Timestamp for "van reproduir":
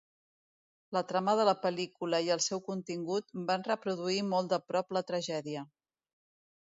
3.51-4.19